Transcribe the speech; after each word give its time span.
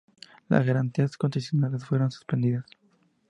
Las 0.49 0.65
garantías 0.65 1.15
constitucionales 1.15 1.85
fueron 1.85 2.09
suspendidas. 2.09 2.65